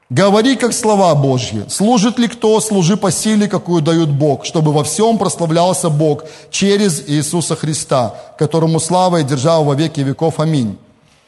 [0.10, 1.66] Говори, как слова Божьи.
[1.68, 7.04] Служит ли кто, служи по силе, какую дают Бог, чтобы во всем прославлялся Бог через
[7.10, 10.40] Иисуса Христа, которому слава и держава во веки веков.
[10.40, 10.78] Аминь.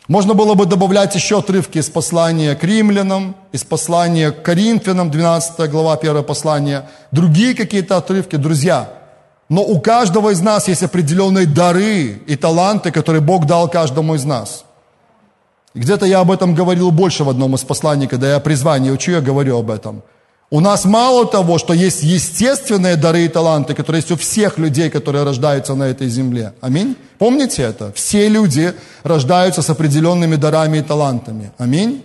[0.07, 5.69] Можно было бы добавлять еще отрывки из послания к римлянам, из послания к Коринфянам, 12
[5.69, 8.37] глава, 1 послание, другие какие-то отрывки.
[8.37, 8.89] Друзья,
[9.49, 14.23] но у каждого из нас есть определенные дары и таланты, которые Бог дал каждому из
[14.23, 14.63] нас.
[15.75, 19.11] Где-то я об этом говорил больше в одном из посланий, когда я о призвании учу,
[19.11, 20.01] я говорю об этом–
[20.51, 24.89] у нас мало того, что есть естественные дары и таланты, которые есть у всех людей,
[24.89, 26.53] которые рождаются на этой земле.
[26.59, 26.95] Аминь.
[27.19, 27.91] Помните это?
[27.93, 31.51] Все люди рождаются с определенными дарами и талантами.
[31.59, 32.03] Аминь.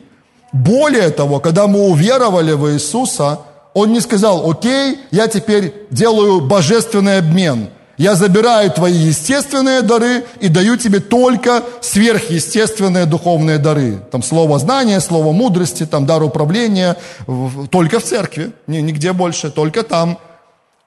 [0.53, 3.39] Более того, когда мы уверовали в Иисуса,
[3.73, 10.49] Он не сказал, окей, я теперь делаю божественный обмен– я забираю твои естественные дары и
[10.49, 13.99] даю тебе только сверхъестественные духовные дары.
[14.11, 16.97] Там слово знания, слово мудрости, там дар управления,
[17.71, 20.19] только в церкви, нигде больше, только там.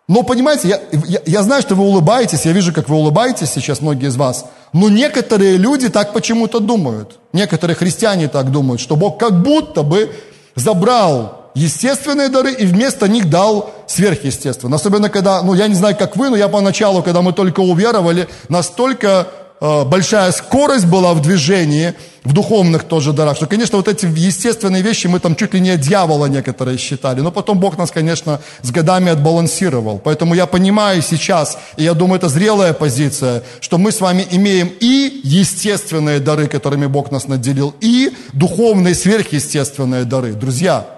[0.07, 3.81] Но понимаете, я, я, я знаю, что вы улыбаетесь, я вижу, как вы улыбаетесь сейчас,
[3.81, 4.45] многие из вас.
[4.73, 7.19] Но некоторые люди так почему-то думают.
[7.33, 10.09] Некоторые христиане так думают, что Бог как будто бы
[10.55, 14.75] забрал естественные дары и вместо них дал сверхъестественные.
[14.75, 18.27] Особенно когда, ну я не знаю, как вы, но я поначалу, когда мы только уверовали,
[18.47, 19.27] настолько
[19.59, 24.83] э, большая скорость была в движении, в духовных тоже дарах, что, конечно, вот эти естественные
[24.83, 28.69] вещи мы там чуть ли не дьявола некоторые считали, но потом Бог нас, конечно, с
[28.69, 29.99] годами отбалансировал.
[30.03, 34.71] Поэтому я понимаю сейчас, и я думаю, это зрелая позиция, что мы с вами имеем
[34.81, 40.33] и естественные дары, которыми Бог нас наделил, и духовные сверхъестественные дары.
[40.33, 40.96] Друзья,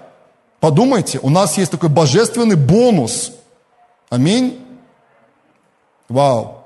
[0.60, 3.32] Подумайте, у нас есть такой божественный бонус.
[4.10, 4.60] Аминь.
[6.08, 6.64] Вау.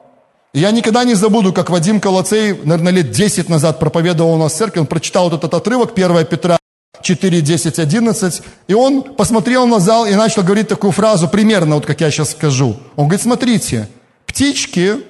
[0.53, 4.53] И я никогда не забуду, как Вадим Колоцей, наверное, лет 10 назад проповедовал у нас
[4.53, 6.59] в церкви, он прочитал вот этот отрывок 1 Петра
[7.03, 11.87] 4, 10, 11, и он посмотрел на зал и начал говорить такую фразу, примерно вот
[11.87, 12.77] как я сейчас скажу.
[12.97, 13.89] Он говорит, смотрите,
[14.27, 15.05] птички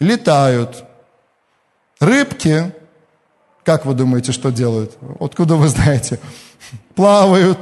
[0.00, 0.84] летают,
[2.00, 2.72] рыбки,
[3.64, 4.96] как вы думаете, что делают?
[5.20, 6.20] Откуда вы знаете?
[6.94, 7.58] Плавают,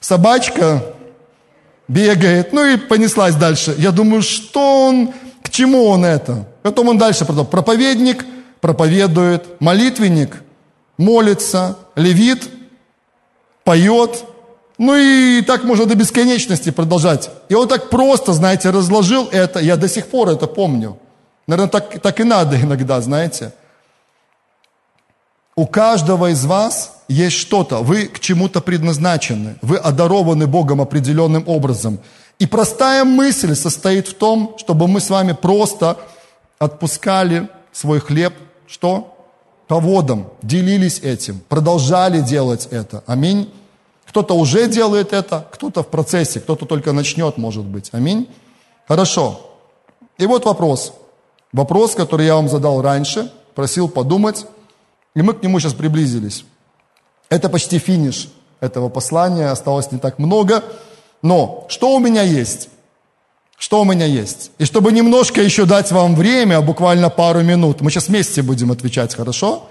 [0.00, 0.82] собачка
[1.88, 3.74] бегает, ну и понеслась дальше.
[3.78, 6.46] Я думаю, что он, к чему он это?
[6.62, 7.44] Потом он дальше продал.
[7.44, 8.24] Проповедник
[8.60, 10.42] проповедует, молитвенник
[10.96, 12.48] молится, левит
[13.64, 14.24] поет,
[14.78, 17.30] ну и так можно до бесконечности продолжать.
[17.48, 20.98] И он так просто, знаете, разложил это, я до сих пор это помню.
[21.46, 23.52] Наверное, так, так и надо иногда, знаете.
[25.56, 32.00] У каждого из вас есть что-то, вы к чему-то предназначены, вы одарованы Богом определенным образом.
[32.40, 35.96] И простая мысль состоит в том, чтобы мы с вами просто
[36.58, 38.34] отпускали свой хлеб,
[38.66, 39.16] что?
[39.68, 43.04] По водам, делились этим, продолжали делать это.
[43.06, 43.50] Аминь.
[44.06, 47.90] Кто-то уже делает это, кто-то в процессе, кто-то только начнет, может быть.
[47.92, 48.28] Аминь.
[48.86, 49.40] Хорошо.
[50.18, 50.92] И вот вопрос.
[51.52, 54.46] Вопрос, который я вам задал раньше, просил подумать.
[55.14, 56.44] И мы к нему сейчас приблизились.
[57.28, 58.28] Это почти финиш
[58.60, 60.64] этого послания, осталось не так много.
[61.22, 62.68] Но что у меня есть?
[63.56, 64.50] Что у меня есть?
[64.58, 69.14] И чтобы немножко еще дать вам время, буквально пару минут, мы сейчас вместе будем отвечать,
[69.14, 69.68] хорошо?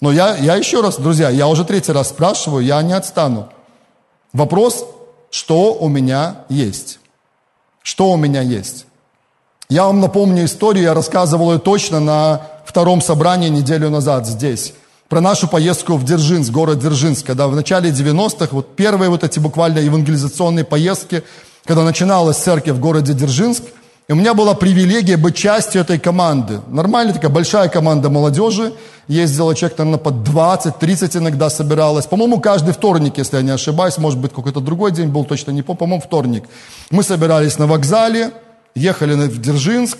[0.00, 3.48] Но я, я еще раз, друзья, я уже третий раз спрашиваю, я не отстану.
[4.32, 4.84] Вопрос,
[5.30, 6.98] что у меня есть?
[7.82, 8.86] Что у меня есть?
[9.68, 14.74] Я вам напомню историю, я рассказывал ее точно на втором собрании неделю назад здесь
[15.12, 19.38] про нашу поездку в Дзержинск, город Дзержинск, когда в начале 90-х, вот первые вот эти
[19.38, 21.22] буквально евангелизационные поездки,
[21.66, 23.62] когда начиналась церковь в городе Дзержинск,
[24.08, 26.62] и у меня была привилегия быть частью этой команды.
[26.66, 28.72] Нормальная такая большая команда молодежи.
[29.06, 32.06] Ездила человек, наверное, под 20-30 иногда собиралась.
[32.06, 35.60] По-моему, каждый вторник, если я не ошибаюсь, может быть, какой-то другой день был, точно не
[35.60, 36.44] по-моему, вторник.
[36.90, 38.30] Мы собирались на вокзале,
[38.74, 39.98] ехали в Дзержинск,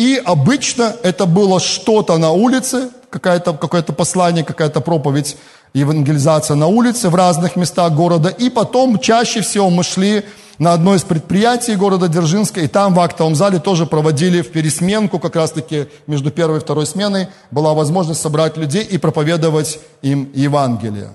[0.00, 5.36] и обычно это было что-то на улице, какое-то какое послание, какая-то проповедь,
[5.74, 8.30] евангелизация на улице в разных местах города.
[8.30, 10.24] И потом чаще всего мы шли
[10.58, 15.18] на одно из предприятий города Дзержинска, и там в актовом зале тоже проводили в пересменку,
[15.18, 21.10] как раз-таки между первой и второй сменой была возможность собрать людей и проповедовать им Евангелие.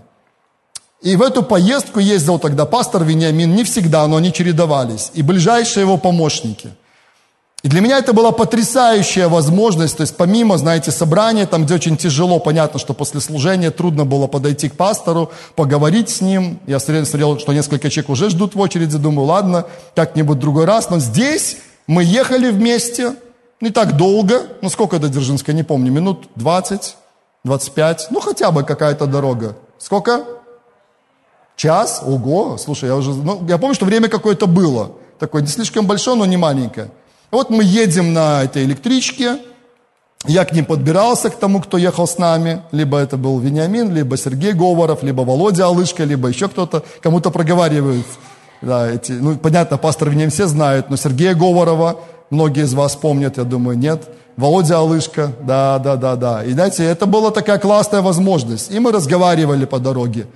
[1.02, 5.82] И в эту поездку ездил тогда пастор Вениамин, не всегда, но они чередовались, и ближайшие
[5.82, 6.70] его помощники–
[7.66, 11.98] и для меня это была потрясающая возможность, то есть помимо, знаете, собрания, там, где очень
[11.98, 16.60] тяжело, понятно, что после служения трудно было подойти к пастору, поговорить с ним.
[16.68, 20.92] Я смотрел, что несколько человек уже ждут в очереди, думаю, ладно, как-нибудь другой раз.
[20.92, 23.16] Но здесь мы ехали вместе,
[23.60, 26.96] не так долго, ну сколько до Дзержинска, не помню, минут 20,
[27.46, 29.58] 25, ну хотя бы какая-то дорога.
[29.80, 30.24] Сколько?
[31.56, 32.04] Час?
[32.06, 34.92] Ого, слушай, я уже, ну, я помню, что время какое-то было.
[35.18, 36.92] Такое не слишком большое, но не маленькое.
[37.36, 39.40] Вот мы едем на этой электричке,
[40.26, 42.62] я к ним подбирался, к тому, кто ехал с нами.
[42.72, 46.84] Либо это был Вениамин, либо Сергей Говоров, либо Володя Алышка, либо еще кто-то.
[47.02, 48.06] Кому-то проговаривают.
[48.62, 53.36] Да, эти, ну, понятно, пастор Вениамин все знают, но Сергея Говорова многие из вас помнят,
[53.36, 54.04] я думаю, нет.
[54.38, 56.42] Володя Алышка, да, да, да, да.
[56.46, 58.72] И знаете, это была такая классная возможность.
[58.72, 60.28] И мы разговаривали по дороге.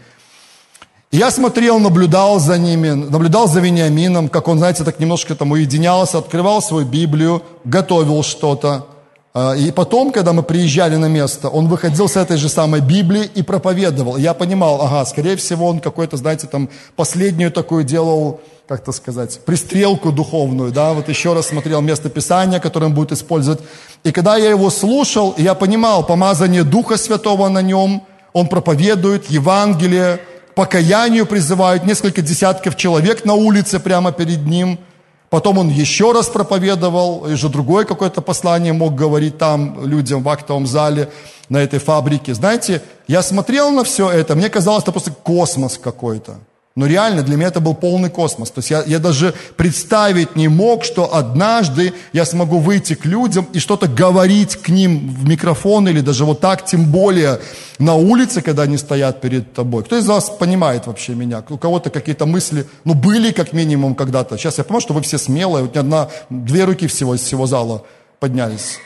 [1.12, 6.20] Я смотрел, наблюдал за ними, наблюдал за Вениамином, как он, знаете, так немножко там уединялся,
[6.20, 8.86] открывал свою Библию, готовил что-то.
[9.34, 13.28] А, и потом, когда мы приезжали на место, он выходил с этой же самой Библии
[13.34, 14.18] и проповедовал.
[14.18, 20.12] Я понимал, ага, скорее всего, он какой-то, знаете, там последнюю такую делал, как-то сказать, пристрелку
[20.12, 23.62] духовную, да, вот еще раз смотрел место Писания, которое он будет использовать.
[24.04, 30.20] И когда я его слушал, я понимал, помазание Духа Святого на нем, он проповедует Евангелие,
[30.60, 34.78] покаянию призывают несколько десятков человек на улице прямо перед ним–
[35.30, 40.30] Потом он еще раз проповедовал, и же другое какое-то послание мог говорить там людям в
[40.30, 41.10] актовом зале
[41.50, 42.34] на этой фабрике.
[42.34, 46.40] Знаете, я смотрел на все это, мне казалось, это просто космос какой-то.
[46.80, 48.52] Но реально для меня это был полный космос.
[48.52, 53.50] То есть я, я даже представить не мог, что однажды я смогу выйти к людям
[53.52, 57.42] и что-то говорить к ним в микрофон или даже вот так, тем более
[57.80, 59.84] на улице, когда они стоят перед тобой.
[59.84, 61.44] Кто из вас понимает вообще меня?
[61.50, 64.38] У кого-то какие-то мысли, ну, были как минимум когда-то.
[64.38, 65.66] Сейчас я понимаю, что вы все смелые.
[65.66, 67.84] Вот одна, две руки всего из всего зала
[68.22, 68.80] поднялись.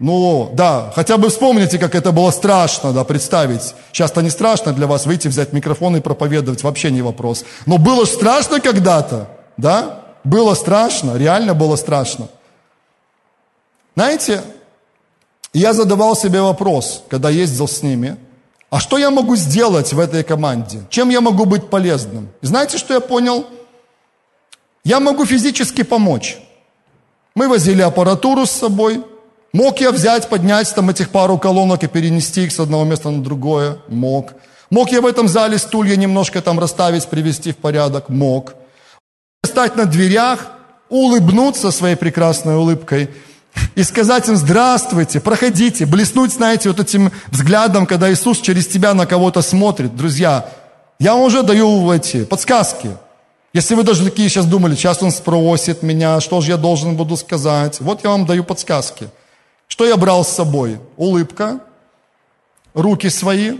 [0.00, 3.74] Ну, да, хотя бы вспомните, как это было страшно, да, представить.
[3.92, 7.44] Сейчас-то не страшно для вас выйти, взять микрофон и проповедовать, вообще не вопрос.
[7.66, 10.00] Но было страшно когда-то, да?
[10.24, 12.28] Было страшно, реально было страшно.
[13.94, 14.42] Знаете,
[15.52, 18.16] я задавал себе вопрос, когда ездил с ними,
[18.70, 20.80] а что я могу сделать в этой команде?
[20.88, 22.30] Чем я могу быть полезным?
[22.40, 23.44] И знаете, что я понял?
[24.82, 26.38] Я могу физически помочь.
[27.34, 29.04] Мы возили аппаратуру с собой,
[29.52, 33.22] Мог я взять, поднять там этих пару колонок и перенести их с одного места на
[33.22, 33.78] другое?
[33.88, 34.32] Мог.
[34.70, 38.08] Мог я в этом зале стулья немножко там расставить, привести в порядок?
[38.08, 38.54] Мог.
[39.44, 40.52] Стать на дверях,
[40.88, 43.10] улыбнуться своей прекрасной улыбкой
[43.74, 49.06] и сказать им «Здравствуйте, проходите», блеснуть, знаете, вот этим взглядом, когда Иисус через тебя на
[49.06, 49.96] кого-то смотрит.
[49.96, 50.48] Друзья,
[51.00, 52.90] я вам уже даю эти подсказки.
[53.52, 57.16] Если вы даже такие сейчас думали, сейчас он спросит меня, что же я должен буду
[57.16, 57.80] сказать.
[57.80, 59.08] Вот я вам даю подсказки–
[59.70, 60.78] что я брал с собой?
[60.98, 61.60] Улыбка,
[62.74, 63.58] руки свои.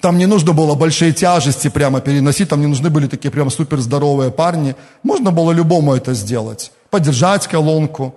[0.00, 3.80] Там не нужно было большие тяжести прямо переносить, там не нужны были такие прям супер
[3.80, 4.76] здоровые парни.
[5.02, 6.72] Можно было любому это сделать.
[6.90, 8.14] Подержать колонку,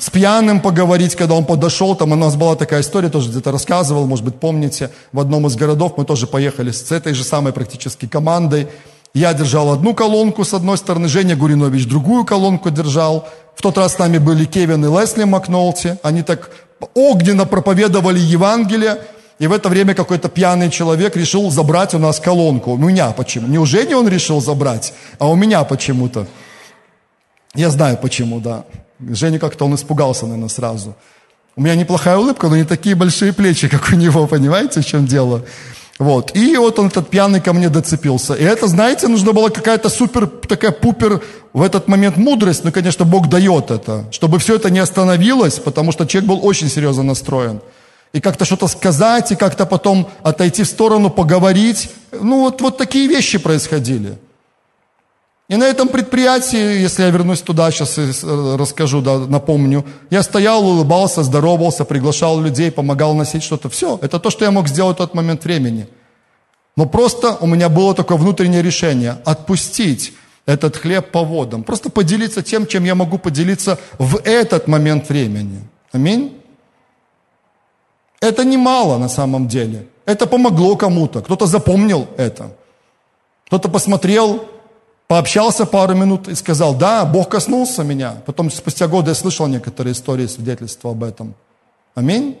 [0.00, 4.06] с пьяным поговорить, когда он подошел, там у нас была такая история, тоже где-то рассказывал,
[4.06, 8.08] может быть, помните, в одном из городов мы тоже поехали с этой же самой практически
[8.08, 8.68] командой.
[9.12, 13.94] Я держал одну колонку с одной стороны, Женя Гуринович другую колонку держал, в тот раз
[13.94, 15.98] с нами были Кевин и Лесли Макнолти.
[16.02, 16.50] Они так
[16.94, 18.98] огненно проповедовали Евангелие.
[19.38, 22.72] И в это время какой-то пьяный человек решил забрать у нас колонку.
[22.72, 23.48] У меня почему?
[23.48, 26.26] Не у Жени он решил забрать, а у меня почему-то.
[27.54, 28.64] Я знаю почему, да.
[29.00, 30.94] Женя как-то он испугался, наверное, сразу.
[31.56, 35.06] У меня неплохая улыбка, но не такие большие плечи, как у него, понимаете, в чем
[35.06, 35.42] дело?
[35.98, 36.36] Вот.
[36.36, 38.34] И вот он, этот пьяный, ко мне доцепился.
[38.34, 43.04] И это, знаете, нужна была какая-то супер, такая пупер в этот момент мудрость, ну, конечно,
[43.04, 47.60] Бог дает это, чтобы все это не остановилось, потому что человек был очень серьезно настроен.
[48.12, 51.90] И как-то что-то сказать, и как-то потом отойти в сторону, поговорить.
[52.12, 54.18] Ну, вот, вот такие вещи происходили.
[55.48, 60.64] И на этом предприятии, если я вернусь туда, сейчас э, расскажу, да, напомню, я стоял,
[60.66, 63.68] улыбался, здоровался, приглашал людей, помогал носить что-то.
[63.68, 65.86] Все, это то, что я мог сделать в тот момент времени.
[66.76, 70.14] Но просто у меня было такое внутреннее решение– отпустить
[70.46, 71.62] этот хлеб по водам.
[71.62, 75.60] Просто поделиться тем, чем я могу поделиться в этот момент времени.
[75.92, 76.40] Аминь.
[78.20, 79.86] Это немало на самом деле.
[80.06, 81.20] Это помогло кому-то.
[81.20, 82.56] Кто-то запомнил это.
[83.46, 84.48] Кто-то посмотрел
[85.08, 88.16] пообщался пару минут и сказал, да, Бог коснулся меня.
[88.26, 91.34] Потом спустя годы я слышал некоторые истории, свидетельства об этом.
[91.94, 92.38] Аминь.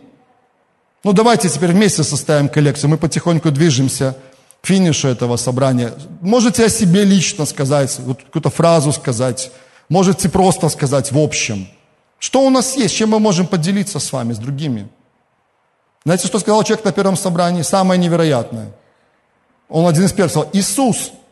[1.02, 2.90] Ну давайте теперь вместе составим коллекцию.
[2.90, 4.16] Мы потихоньку движемся
[4.62, 5.92] к финишу этого собрания.
[6.20, 9.50] Можете о себе лично сказать, вот какую-то фразу сказать.
[9.90, 11.68] Можете просто сказать в общем.
[12.18, 14.88] Что у нас есть, чем мы можем поделиться с вами, с другими?
[16.04, 17.60] Знаете, что сказал человек на первом собрании?
[17.62, 18.72] Самое невероятное.
[19.68, 21.12] Он один из первых сказал, Иисус–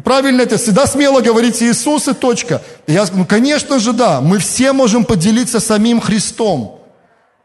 [0.00, 2.62] правильно это, всегда смело говорить Иисус и точка.
[2.86, 6.78] Я, ну, конечно же, да, мы все можем поделиться самим Христом.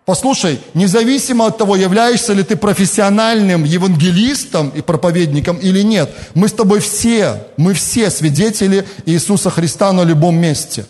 [0.05, 6.53] Послушай, независимо от того, являешься ли ты профессиональным евангелистом и проповедником или нет, мы с
[6.53, 10.85] тобой все, мы все свидетели Иисуса Христа на любом месте.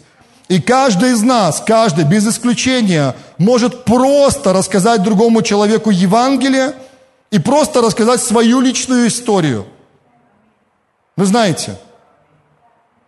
[0.50, 6.74] И каждый из нас, каждый без исключения, может просто рассказать другому человеку Евангелие
[7.32, 9.66] и просто рассказать свою личную историю.
[11.18, 11.76] Вы знаете,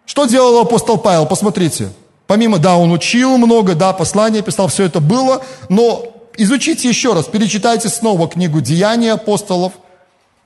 [0.05, 1.28] что делал апостол Павел?
[1.28, 1.89] Посмотрите.
[2.26, 6.05] Помимо, да, он учил много, да, послания писал, все это было, но
[6.36, 9.74] изучите еще раз, перечитайте снова книгу «Деяния апостолов»,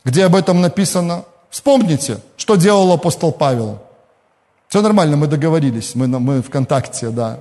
[0.05, 1.23] где об этом написано.
[1.49, 3.81] Вспомните, что делал апостол Павел.
[4.67, 7.39] Все нормально, мы договорились, мы, мы в контакте, да.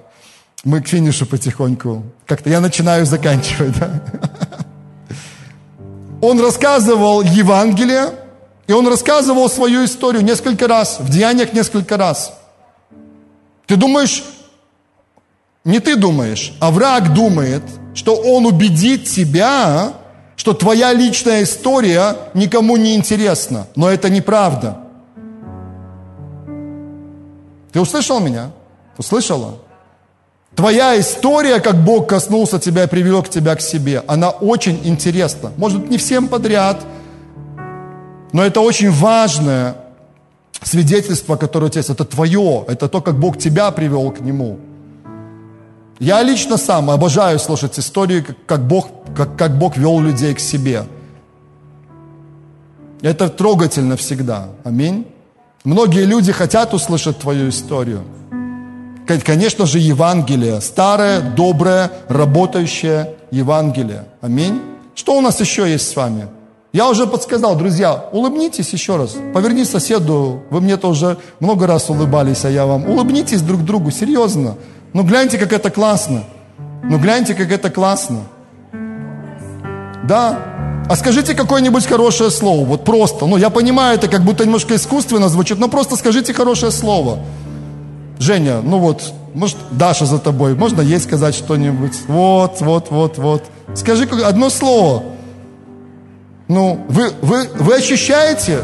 [0.64, 2.04] Мы к финишу потихоньку.
[2.26, 4.02] Как-то я начинаю заканчивать, да.
[6.20, 8.12] Он рассказывал Евангелие,
[8.72, 12.32] и он рассказывал свою историю несколько раз, в деяниях несколько раз.
[13.66, 14.24] Ты думаешь,
[15.62, 17.62] не ты думаешь, а враг думает,
[17.92, 19.92] что он убедит тебя,
[20.36, 23.66] что твоя личная история никому не интересна.
[23.76, 24.78] Но это неправда.
[27.72, 28.52] Ты услышал меня?
[28.96, 29.56] Услышала?
[30.54, 35.52] Твоя история, как Бог коснулся тебя и привел к тебя к себе, она очень интересна.
[35.58, 36.80] Может, не всем подряд,
[38.32, 39.76] но это очень важное
[40.62, 41.90] свидетельство, которое у тебя есть.
[41.90, 44.58] Это твое, это то, как Бог тебя привел к Нему.
[45.98, 50.84] Я лично сам обожаю слушать истории, как Бог, как, как Бог вел людей к себе.
[53.02, 54.48] Это трогательно всегда.
[54.64, 55.06] Аминь.
[55.64, 58.02] Многие люди хотят услышать твою историю.
[59.06, 60.60] Конечно же, Евангелие.
[60.60, 64.06] Старое, доброе, работающее Евангелие.
[64.20, 64.60] Аминь.
[64.94, 66.28] Что у нас еще есть с вами?
[66.72, 69.16] Я уже подсказал, друзья, улыбнитесь еще раз.
[69.34, 72.88] Поверни соседу, вы мне тоже много раз улыбались, а я вам.
[72.88, 74.56] Улыбнитесь друг другу, серьезно.
[74.94, 76.24] Ну гляньте, как это классно.
[76.82, 78.20] Ну гляньте, как это классно.
[80.08, 80.38] Да,
[80.88, 83.26] а скажите какое-нибудь хорошее слово, вот просто.
[83.26, 87.18] Ну, я понимаю, это как будто немножко искусственно звучит, но просто скажите хорошее слово.
[88.18, 91.98] Женя, ну вот, может, Даша за тобой, можно ей сказать что-нибудь?
[92.08, 93.42] Вот, вот, вот, вот.
[93.74, 95.02] Скажи одно слово.
[96.52, 98.62] Ну, вы, вы, вы ощущаете,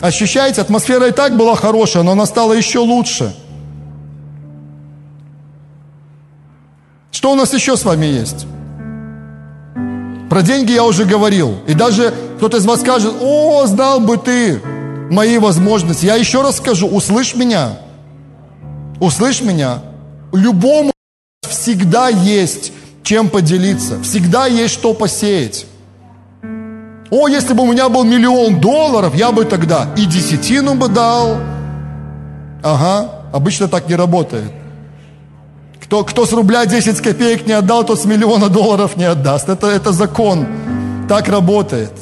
[0.00, 3.36] ощущаете, атмосфера и так была хорошая, но она стала еще лучше.
[7.10, 8.46] Что у нас еще с вами есть?
[10.30, 11.58] Про деньги я уже говорил.
[11.66, 14.62] И даже кто-то из вас скажет, о, знал бы ты
[15.10, 16.06] мои возможности.
[16.06, 17.80] Я еще раз скажу, услышь меня.
[18.98, 19.82] Услышь меня.
[20.32, 20.90] Любому
[21.46, 22.72] всегда есть
[23.02, 24.02] чем поделиться.
[24.02, 25.66] Всегда есть что посеять.
[27.10, 31.36] О, если бы у меня был миллион долларов, я бы тогда и десятину бы дал.
[32.62, 34.50] Ага, обычно так не работает.
[35.80, 39.48] Кто, кто с рубля 10 копеек не отдал, тот с миллиона долларов не отдаст.
[39.48, 40.46] Это, это закон.
[41.08, 41.92] Так работает.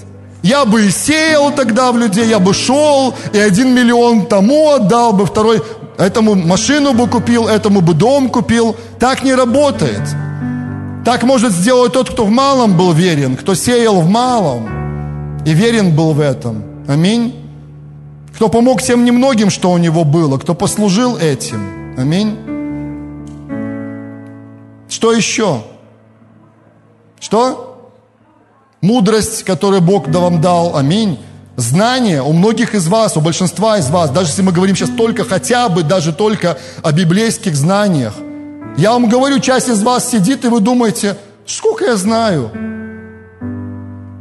[0.42, 5.12] Я бы и сеял тогда в людей, я бы шел, и один миллион тому отдал
[5.12, 5.62] бы, второй
[5.98, 8.74] этому машину бы купил, этому бы дом купил.
[8.98, 10.02] Так не работает.
[11.04, 14.83] Так может сделать тот, кто в малом был верен, кто сеял в малом
[15.44, 16.64] и верен был в этом.
[16.88, 17.34] Аминь.
[18.34, 21.94] Кто помог тем немногим, что у него было, кто послужил этим.
[21.96, 22.36] Аминь.
[24.88, 25.62] Что еще?
[27.20, 27.90] Что?
[28.80, 30.76] Мудрость, которую Бог да вам дал.
[30.76, 31.18] Аминь.
[31.56, 35.24] Знание у многих из вас, у большинства из вас, даже если мы говорим сейчас только
[35.24, 38.14] хотя бы, даже только о библейских знаниях.
[38.76, 41.16] Я вам говорю, часть из вас сидит, и вы думаете,
[41.46, 42.50] сколько я знаю.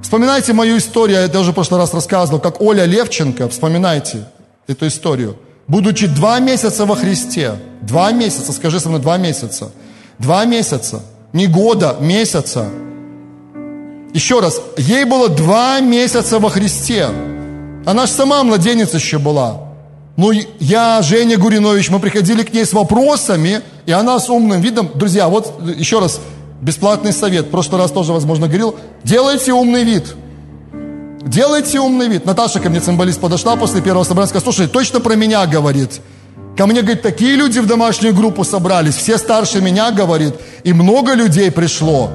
[0.03, 4.27] Вспоминайте мою историю, я уже в прошлый раз рассказывал, как Оля Левченко, вспоминайте
[4.67, 5.37] эту историю.
[5.65, 9.71] Будучи два месяца во Христе, два месяца, скажи со мной, два месяца–
[10.19, 11.01] Два месяца.
[11.33, 12.69] Не года, месяца.
[14.13, 17.09] Еще раз, ей было два месяца во Христе.
[17.85, 19.61] Она же сама младенец еще была.
[20.15, 24.91] Ну, я, Женя Гуринович, мы приходили к ней с вопросами, и она с умным видом,
[24.93, 26.21] друзья, вот еще раз,
[26.63, 30.15] бесплатный совет, в прошлый раз тоже, возможно, говорил, делайте умный вид.
[31.25, 32.25] Делайте умный вид.
[32.25, 36.01] Наташа ко мне, цимбалист, подошла после первого собрания, сказала, слушай, точно про меня говорит.
[36.57, 41.13] Ко мне, говорит, такие люди в домашнюю группу собрались, все старше меня, говорит, и много
[41.13, 42.09] людей пришло.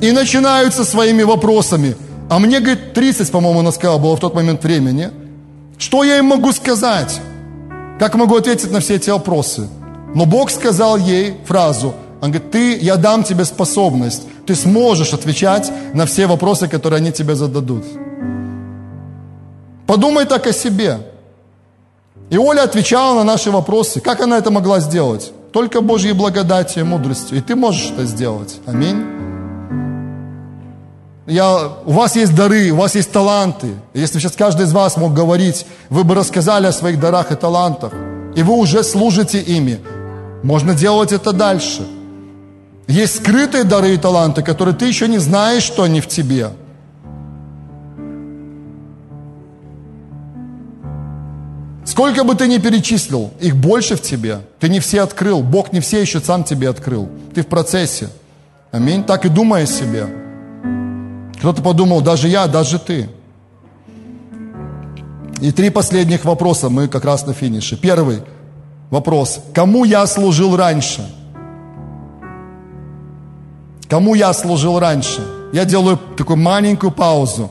[0.00, 1.96] И начинаются своими вопросами.
[2.28, 5.10] А мне, говорит, 30, по-моему, она сказала, было в тот момент времени.
[5.78, 7.20] Что я им могу сказать?
[7.98, 9.68] Как могу ответить на все эти вопросы?
[10.14, 11.94] Но Бог сказал ей фразу.
[12.20, 14.22] Он говорит, ты, я дам тебе способность.
[14.46, 17.84] Ты сможешь отвечать на все вопросы, которые они тебе зададут.
[19.86, 20.98] Подумай так о себе.
[22.30, 24.00] И Оля отвечала на наши вопросы.
[24.00, 25.32] Как она это могла сделать?
[25.52, 27.38] Только Божьей благодатью и мудростью.
[27.38, 28.56] И ты можешь это сделать.
[28.66, 29.04] Аминь.
[31.26, 33.68] Я, у вас есть дары, у вас есть таланты.
[33.94, 37.92] Если сейчас каждый из вас мог говорить, вы бы рассказали о своих дарах и талантах.
[38.36, 39.80] И вы уже служите ими.
[40.42, 41.86] Можно делать это дальше.
[42.86, 46.50] Есть скрытые дары и таланты, которые ты еще не знаешь, что они в тебе.
[51.84, 54.40] Сколько бы ты ни перечислил, их больше в тебе.
[54.60, 55.42] Ты не все открыл.
[55.42, 57.08] Бог не все еще сам тебе открыл.
[57.34, 58.08] Ты в процессе.
[58.70, 59.02] Аминь.
[59.04, 60.06] Так и думай о себе.
[61.38, 63.08] Кто-то подумал, даже я, даже ты.
[65.40, 67.76] И три последних вопроса, мы как раз на финише.
[67.76, 68.22] Первый
[68.90, 69.40] вопрос.
[69.54, 71.06] Кому я служил раньше?
[73.88, 75.20] Кому я служил раньше?
[75.52, 77.50] Я делаю такую маленькую паузу.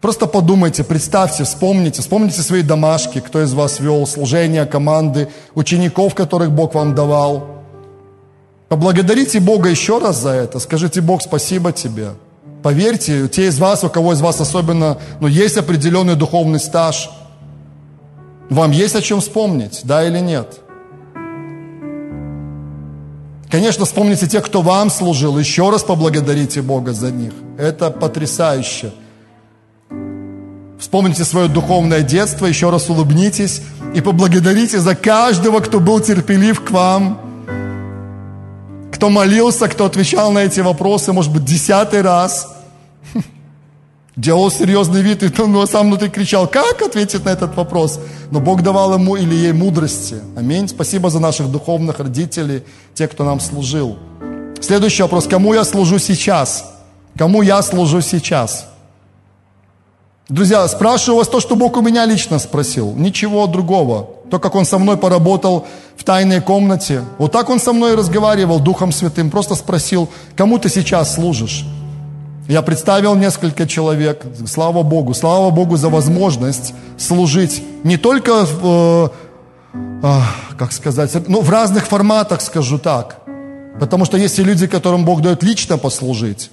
[0.00, 6.50] Просто подумайте, представьте, вспомните, вспомните свои домашки, кто из вас вел служение, команды, учеников, которых
[6.50, 7.46] Бог вам давал.
[8.68, 10.58] Поблагодарите Бога еще раз за это.
[10.58, 12.10] Скажите, Бог, спасибо тебе.
[12.62, 17.10] Поверьте, те из вас, у кого из вас особенно, ну, есть определенный духовный стаж,
[18.48, 20.60] вам есть о чем вспомнить, да или нет?
[23.50, 27.32] Конечно, вспомните тех, кто вам служил, еще раз поблагодарите Бога за них.
[27.58, 28.92] Это потрясающе.
[30.78, 33.62] Вспомните свое духовное детство, еще раз улыбнитесь
[33.94, 37.20] и поблагодарите за каждого, кто был терпелив к вам,
[38.92, 42.59] кто молился, кто отвечал на эти вопросы, может быть, десятый раз.
[44.20, 47.98] Делал серьезный вид, и он сам внутри кричал, как ответить на этот вопрос?
[48.30, 50.16] Но Бог давал ему или ей мудрости.
[50.36, 50.68] Аминь.
[50.68, 52.62] Спасибо за наших духовных родителей,
[52.92, 53.96] те, кто нам служил.
[54.60, 55.26] Следующий вопрос.
[55.26, 56.70] Кому я служу сейчас?
[57.16, 58.66] Кому я служу сейчас?
[60.28, 62.92] Друзья, спрашиваю вас то, что Бог у меня лично спросил.
[62.94, 64.10] Ничего другого.
[64.30, 65.66] То, как Он со мной поработал
[65.96, 67.04] в тайной комнате.
[67.16, 69.30] Вот так Он со мной разговаривал Духом Святым.
[69.30, 71.64] Просто спросил, кому ты сейчас служишь?
[72.48, 74.24] Я представил несколько человек.
[74.46, 75.14] Слава Богу.
[75.14, 79.12] Слава Богу за возможность служить не только в,
[80.02, 80.20] э,
[80.58, 83.20] как сказать, ну, в разных форматах, скажу так.
[83.78, 86.50] Потому что есть и люди, которым Бог дает лично послужить.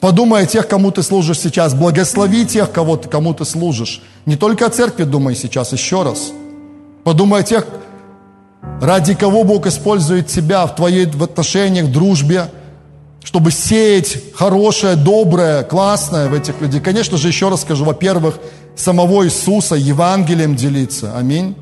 [0.00, 1.74] Подумай о тех, кому ты служишь сейчас.
[1.74, 4.02] Благослови тех, кого ты, кому ты служишь.
[4.26, 6.32] Не только о церкви думай сейчас, еще раз.
[7.04, 7.66] Подумай о тех,
[8.80, 12.48] ради кого Бог использует тебя в твоей в отношениях, дружбе,
[13.28, 16.80] чтобы сеять хорошее, доброе, классное в этих людей.
[16.80, 18.38] Конечно же, еще раз скажу, во-первых,
[18.74, 21.14] самого Иисуса Евангелием делиться.
[21.14, 21.54] Аминь.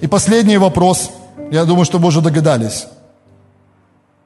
[0.00, 1.10] И последний вопрос.
[1.52, 2.86] Я думаю, что вы уже догадались.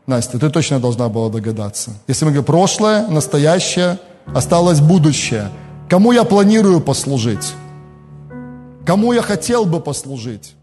[0.07, 1.91] Настя, ты точно должна была догадаться.
[2.09, 3.99] Если мы говорим прошлое, настоящее,
[4.35, 5.51] осталось будущее.
[5.91, 7.53] Кому я планирую послужить?
[8.87, 10.56] Кому я хотел бы послужить?